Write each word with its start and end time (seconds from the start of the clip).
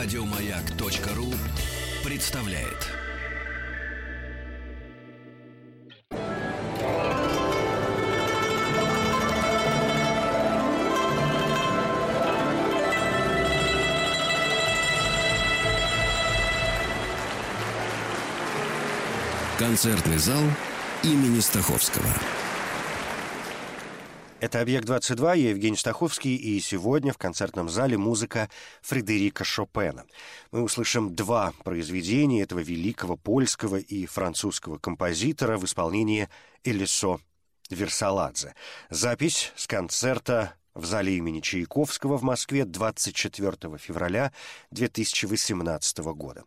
Радиомаяк.ру 0.00 1.34
представляет. 2.04 2.86
Концертный 19.58 20.18
зал 20.18 20.38
имени 21.02 21.40
Стаховского. 21.40 22.06
Это 24.40 24.60
«Объект-22», 24.60 25.36
я 25.36 25.50
Евгений 25.50 25.76
Стаховский, 25.76 26.36
и 26.36 26.60
сегодня 26.60 27.12
в 27.12 27.18
концертном 27.18 27.68
зале 27.68 27.98
музыка 27.98 28.48
Фредерика 28.82 29.42
Шопена. 29.42 30.04
Мы 30.52 30.62
услышим 30.62 31.16
два 31.16 31.52
произведения 31.64 32.42
этого 32.42 32.60
великого 32.60 33.16
польского 33.16 33.78
и 33.78 34.06
французского 34.06 34.78
композитора 34.78 35.58
в 35.58 35.64
исполнении 35.64 36.28
Элисо 36.62 37.18
Версаладзе. 37.68 38.54
Запись 38.90 39.52
с 39.56 39.66
концерта 39.66 40.54
в 40.78 40.86
зале 40.86 41.16
имени 41.16 41.40
Чайковского 41.40 42.16
в 42.16 42.22
Москве 42.22 42.64
24 42.64 43.76
февраля 43.78 44.32
2018 44.70 45.98
года. 45.98 46.44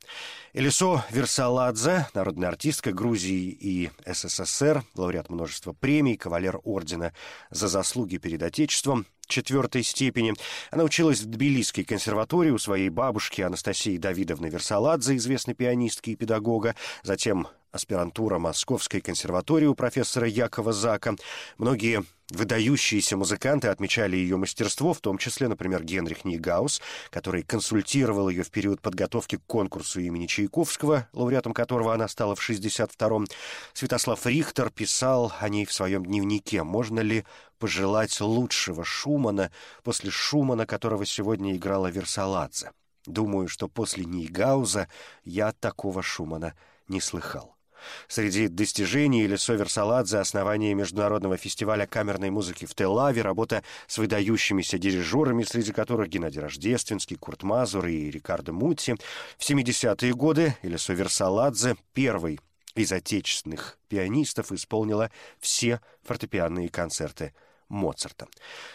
Элисо 0.54 1.04
Версаладзе, 1.12 2.08
народная 2.14 2.50
артистка 2.50 2.94
Грузии 2.94 3.50
и 3.50 3.92
СССР, 4.06 4.84
лауреат 4.96 5.30
множества 5.30 5.74
премий, 5.74 6.16
кавалер 6.16 6.60
ордена 6.64 7.14
за 7.50 7.68
заслуги 7.68 8.18
перед 8.18 8.42
Отечеством, 8.42 9.06
четвертой 9.28 9.84
степени. 9.84 10.34
Она 10.72 10.84
училась 10.84 11.22
в 11.22 11.26
Тбилисской 11.26 11.84
консерватории 11.84 12.52
у 12.52 12.58
своей 12.58 12.90
бабушки 12.90 13.42
Анастасии 13.42 13.98
Давидовны 13.98 14.48
Версаладзе, 14.48 15.18
известной 15.18 15.56
пианистки 15.56 16.12
и 16.12 16.16
педагога. 16.16 16.76
Затем 17.04 17.48
аспирантура 17.72 18.38
Московской 18.38 19.02
консерватории 19.02 19.66
у 19.66 19.76
профессора 19.76 20.28
Якова 20.28 20.74
Зака. 20.74 21.16
Многие 21.58 22.04
выдающиеся 22.32 23.18
музыканты 23.18 23.68
отмечали 23.68 24.16
ее 24.16 24.38
мастерство, 24.38 24.94
в 24.94 25.02
том 25.02 25.18
числе, 25.18 25.48
например, 25.48 25.84
Генрих 25.84 26.26
Нейгаус, 26.26 26.82
который 27.10 27.44
консультировал 27.44 28.30
ее 28.30 28.44
в 28.44 28.52
период 28.52 28.82
подготовки 28.82 29.38
к 29.38 29.46
конкурсу 29.46 30.00
имени 30.00 30.28
Чайковского, 30.28 31.08
лауреатом 31.14 31.54
которого 31.54 31.94
она 31.94 32.08
стала 32.08 32.36
в 32.36 32.50
62-м. 32.50 33.28
Святослав 33.74 34.26
Рихтер 34.26 34.70
писал 34.70 35.34
о 35.40 35.50
ней 35.50 35.66
в 35.66 35.74
своем 35.74 36.06
дневнике. 36.06 36.64
Можно 36.64 37.02
ли 37.02 37.26
пожелать 37.60 38.20
лучшего 38.22 38.84
Шумана 38.84 39.52
после 39.84 40.10
Шумана, 40.10 40.66
которого 40.66 41.06
сегодня 41.06 41.56
играла 41.56 41.88
Версаладзе? 41.88 42.72
Думаю, 43.06 43.48
что 43.48 43.68
после 43.68 44.06
Нейгауза 44.06 44.88
я 45.24 45.52
такого 45.54 46.04
Шумана 46.04 46.54
не 46.88 47.02
слыхал. 47.02 47.56
Среди 48.08 48.48
достижений 48.48 49.28
Лесо 49.28 49.54
Версаладзе 49.54 50.20
основание 50.20 50.74
Международного 50.74 51.38
фестиваля 51.38 51.86
камерной 51.86 52.30
музыки 52.30 52.66
в 52.66 52.76
Телаве, 52.76 53.22
работа 53.22 53.64
с 53.88 53.98
выдающимися 53.98 54.78
дирижерами, 54.78 55.44
среди 55.44 55.72
которых 55.72 56.10
Геннадий 56.10 56.42
Рождественский, 56.42 57.16
Курт 57.16 57.44
Мазур 57.44 57.88
и 57.88 58.10
Рикардо 58.10 58.54
Мутти. 58.54 58.96
В 59.38 59.50
70-е 59.50 60.14
годы 60.14 60.56
Лесо 60.62 60.94
Версаладзе 60.94 61.76
первый 61.94 62.40
из 62.76 62.92
отечественных 62.92 63.78
пианистов 63.90 64.52
исполнила 64.52 65.12
все 65.40 65.82
фортепианные 66.04 66.70
концерты 66.70 67.34
Моцарта. 67.72 68.28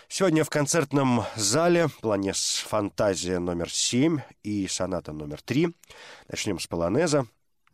Сегодня 0.09 0.43
в 0.43 0.51
концертном 0.51 1.25
зале 1.37 1.89
Планес 2.01 2.65
Фантазия 2.67 3.39
номер 3.39 3.71
7 3.71 4.21
и 4.43 4.67
соната 4.69 5.13
номер 5.13 5.43
3. 5.43 5.69
Начнем 6.29 6.59
с 6.59 6.67
полонеза. 6.67 7.27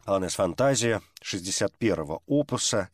Полонез 0.05 0.35
Фантазия 0.35 1.01
61-го 1.23 2.23
опуса 2.27 2.89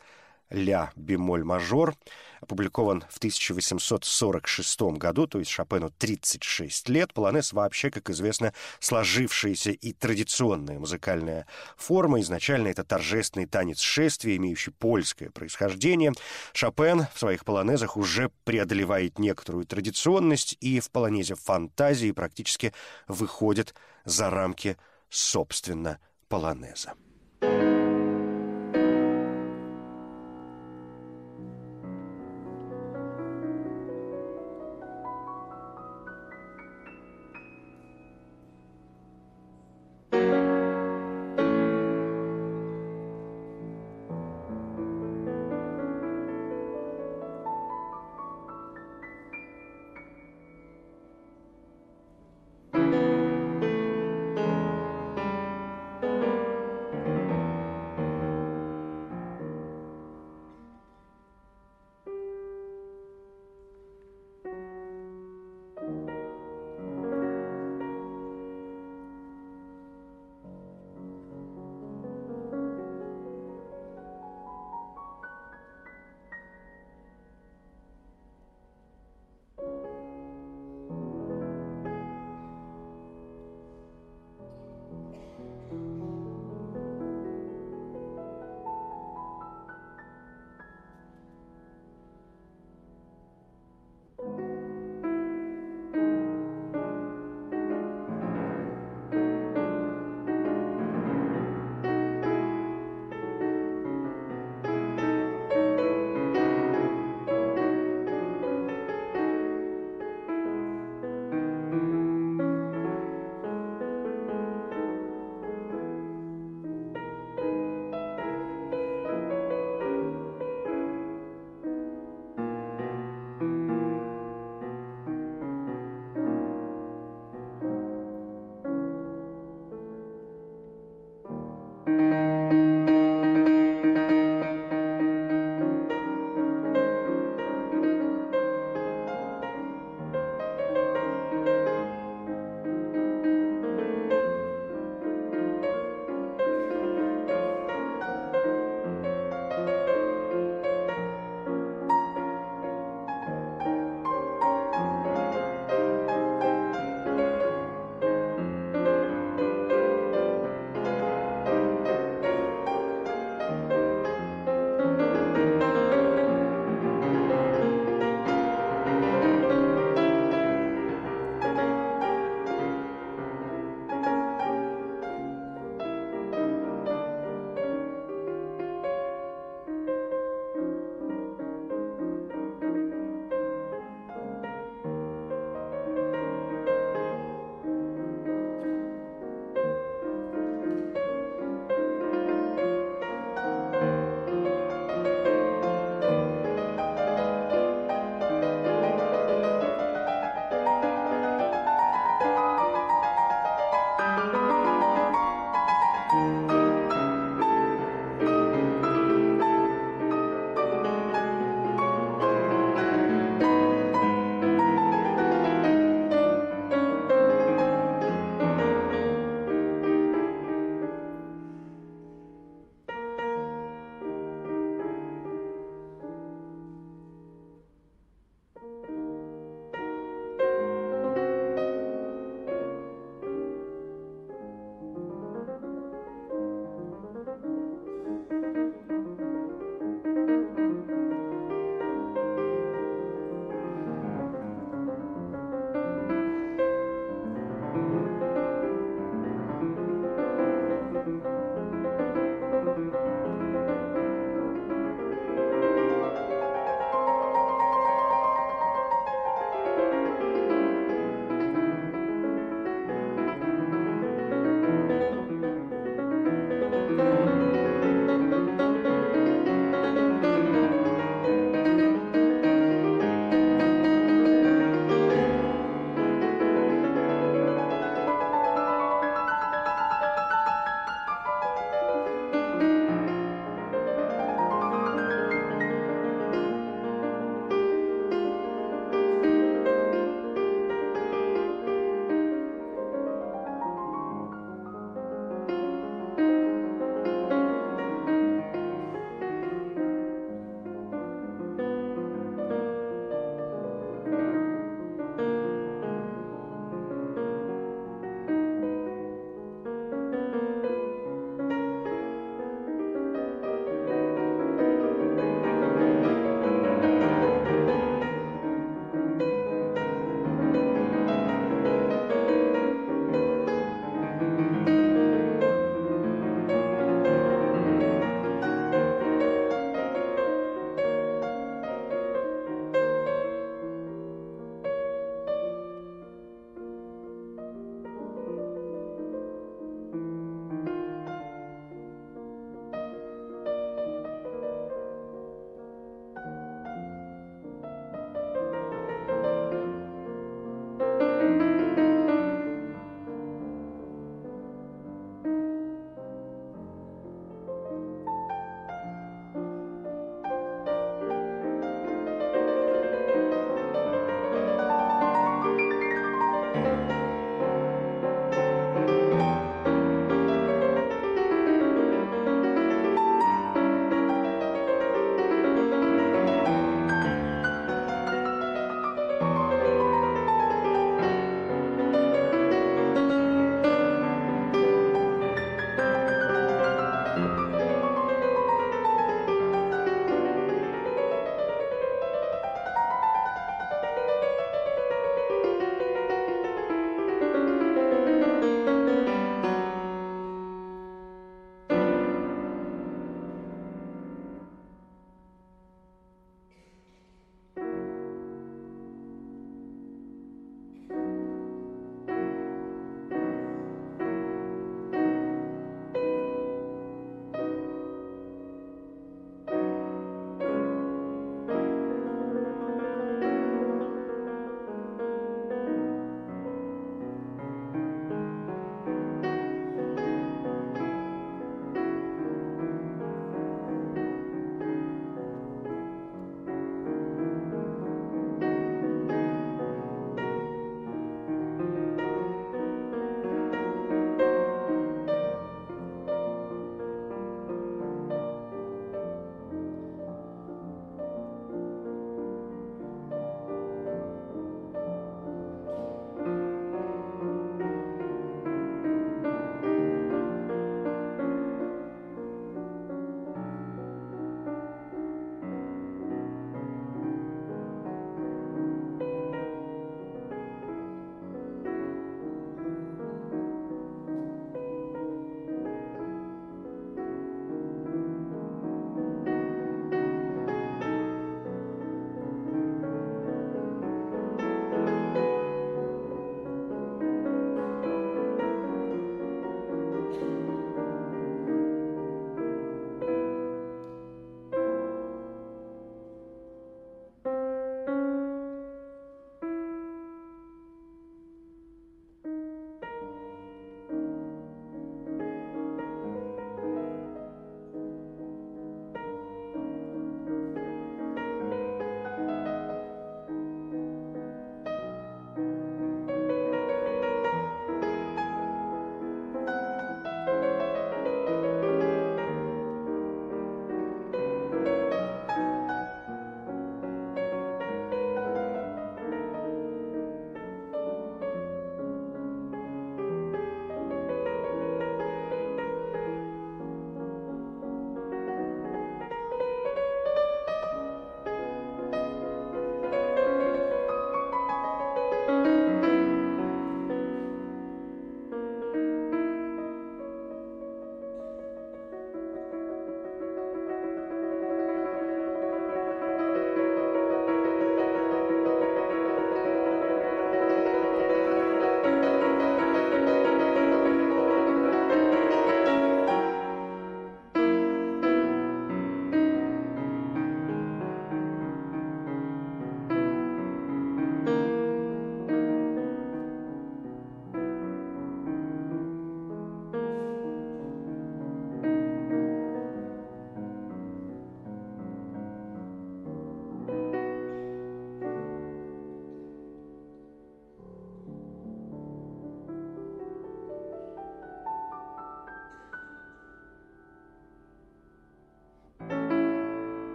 ля 0.51 0.93
бемоль 0.97 1.45
мажор, 1.45 1.95
опубликован 2.41 3.05
в 3.09 3.17
1846 3.19 4.81
году, 4.99 5.27
то 5.27 5.39
есть 5.39 5.51
Шопену 5.51 5.91
36 5.91 6.89
лет. 6.89 7.13
Полонез 7.13 7.53
вообще, 7.53 7.91
как 7.91 8.11
известно, 8.11 8.53
сложившаяся 8.81 9.71
и 9.71 9.93
традиционная 9.93 10.79
музыкальная 10.79 11.47
форма. 11.77 12.21
Изначально 12.21 12.69
это 12.69 12.85
торжественный 12.85 13.47
танец 13.47 13.81
шествия, 13.81 14.37
имеющий 14.37 14.71
польское 14.71 15.31
происхождение. 15.31 16.13
Шопен 16.53 17.07
в 17.15 17.19
своих 17.19 17.45
полонезах 17.45 17.97
уже 17.97 18.31
преодолевает 18.45 19.19
некоторую 19.19 19.67
традиционность 19.67 20.57
и 20.61 20.81
в 20.81 20.91
полонезе 20.91 21.35
фантазии 21.35 22.13
практически 22.13 22.73
выходит 23.07 23.75
за 24.05 24.31
рамки 24.31 24.77
собственно 25.11 25.99
полонеза. 26.29 26.95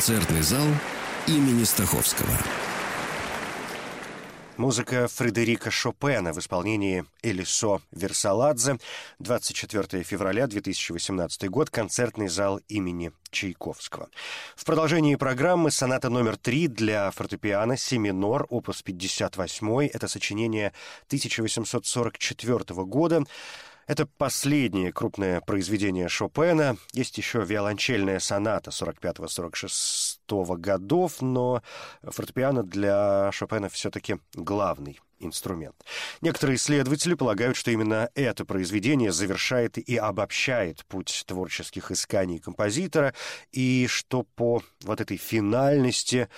Концертный 0.00 0.40
зал 0.40 0.64
имени 1.26 1.62
Стаховского. 1.62 2.32
Музыка 4.56 5.08
Фредерика 5.08 5.70
Шопена 5.70 6.32
в 6.32 6.38
исполнении 6.38 7.04
Элисо 7.22 7.82
Версаладзе. 7.92 8.78
24 9.18 10.02
февраля 10.02 10.46
2018 10.46 11.50
год. 11.50 11.68
Концертный 11.68 12.28
зал 12.28 12.62
имени 12.68 13.12
Чайковского. 13.30 14.08
В 14.56 14.64
продолжении 14.64 15.16
программы 15.16 15.70
соната 15.70 16.08
номер 16.08 16.38
три 16.38 16.68
для 16.68 17.10
фортепиано 17.10 17.76
си 17.76 17.98
минор, 17.98 18.46
опус 18.48 18.80
58. 18.80 19.90
Это 19.92 20.08
сочинение 20.08 20.72
1844 21.08 22.84
года. 22.86 23.22
Это 23.90 24.06
последнее 24.06 24.92
крупное 24.92 25.40
произведение 25.40 26.08
Шопена. 26.08 26.76
Есть 26.92 27.18
еще 27.18 27.44
виолончельная 27.44 28.20
соната 28.20 28.70
45-46 28.70 30.56
годов, 30.58 31.20
но 31.20 31.64
фортепиано 32.04 32.62
для 32.62 33.32
Шопена 33.32 33.68
все-таки 33.68 34.18
главный 34.32 35.00
инструмент. 35.18 35.74
Некоторые 36.20 36.54
исследователи 36.54 37.14
полагают, 37.14 37.56
что 37.56 37.72
именно 37.72 38.10
это 38.14 38.44
произведение 38.44 39.10
завершает 39.10 39.76
и 39.76 39.96
обобщает 39.96 40.84
путь 40.86 41.24
творческих 41.26 41.90
исканий 41.90 42.38
композитора, 42.38 43.12
и 43.50 43.88
что 43.88 44.22
по 44.22 44.62
вот 44.82 45.00
этой 45.00 45.16
финальности 45.16 46.28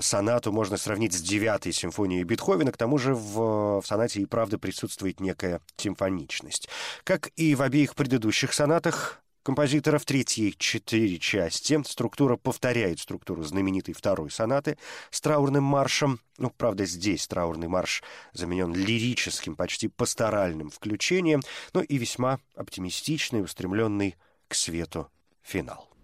сонату 0.00 0.52
можно 0.52 0.76
сравнить 0.76 1.14
с 1.14 1.20
девятой 1.20 1.72
симфонией 1.72 2.24
Бетховена. 2.24 2.72
К 2.72 2.76
тому 2.76 2.98
же 2.98 3.14
в, 3.14 3.80
в 3.80 3.86
сонате 3.86 4.20
и 4.20 4.26
правда 4.26 4.58
присутствует 4.58 5.20
некая 5.20 5.60
симфоничность. 5.76 6.68
Как 7.04 7.30
и 7.36 7.54
в 7.54 7.62
обеих 7.62 7.94
предыдущих 7.94 8.52
сонатах, 8.52 9.22
композитора 9.46 9.98
в 9.98 10.04
третьей 10.04 10.56
четыре 10.58 11.20
части. 11.20 11.80
Структура 11.86 12.36
повторяет 12.36 12.98
структуру 12.98 13.44
знаменитой 13.44 13.94
второй 13.94 14.28
сонаты 14.28 14.76
с 15.12 15.20
траурным 15.20 15.62
маршем. 15.62 16.18
Ну, 16.36 16.50
правда, 16.50 16.84
здесь 16.84 17.28
траурный 17.28 17.68
марш 17.68 18.02
заменен 18.32 18.74
лирическим, 18.74 19.54
почти 19.54 19.86
пасторальным 19.86 20.68
включением, 20.68 21.42
но 21.74 21.80
и 21.80 21.96
весьма 21.96 22.40
оптимистичный, 22.56 23.40
устремленный 23.40 24.16
к 24.48 24.56
свету 24.56 25.08
финал. 25.44 25.95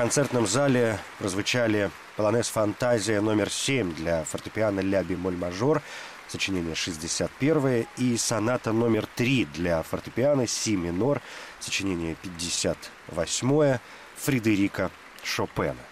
Концертном 0.00 0.46
зале 0.46 0.98
прозвучали 1.18 1.90
полонез 2.16 2.48
«Фантазия» 2.48 3.20
номер 3.20 3.50
7 3.50 3.94
для 3.94 4.24
фортепиано 4.24 4.80
ля 4.80 5.04
бемоль 5.04 5.36
мажор, 5.36 5.82
сочинение 6.26 6.74
61 6.74 7.86
и 7.98 8.16
соната 8.16 8.72
номер 8.72 9.06
3 9.16 9.46
для 9.52 9.82
фортепиано 9.82 10.46
си 10.46 10.76
минор, 10.76 11.20
сочинение 11.60 12.16
58 12.22 13.78
Фредерика 14.16 14.90
Шопена. 15.22 15.84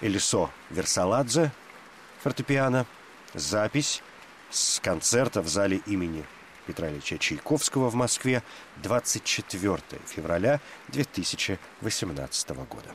Элисо 0.00 0.50
Версаладзе, 0.70 1.50
фортепиано, 2.22 2.86
запись 3.34 4.00
с 4.50 4.80
концерта 4.80 5.42
в 5.42 5.48
зале 5.48 5.80
имени 5.88 6.24
Петра 6.66 6.90
Ильича 6.90 7.18
Чайковского 7.18 7.90
в 7.90 7.94
Москве 7.94 8.42
24 8.82 9.80
февраля 10.06 10.60
2018 10.88 12.50
года. 12.50 12.90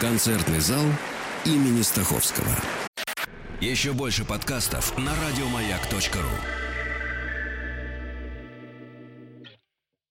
Концертный 0.00 0.60
зал 0.60 0.82
имени 1.44 1.82
Стаховского. 1.82 2.48
Еще 3.60 3.92
больше 3.92 4.24
подкастов 4.24 4.96
на 4.96 5.12
радиомаяк.ру 5.14 6.69